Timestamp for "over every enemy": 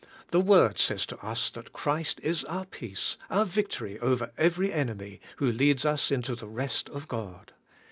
3.99-5.21